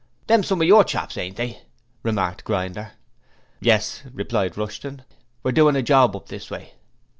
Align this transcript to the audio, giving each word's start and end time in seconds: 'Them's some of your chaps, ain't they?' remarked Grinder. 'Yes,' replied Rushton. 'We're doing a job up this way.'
'Them's 0.25 0.47
some 0.47 0.59
of 0.59 0.65
your 0.67 0.83
chaps, 0.83 1.15
ain't 1.15 1.35
they?' 1.35 1.61
remarked 2.01 2.43
Grinder. 2.43 2.93
'Yes,' 3.59 4.01
replied 4.11 4.57
Rushton. 4.57 5.03
'We're 5.43 5.51
doing 5.51 5.75
a 5.75 5.83
job 5.83 6.15
up 6.15 6.25
this 6.27 6.49
way.' 6.49 6.73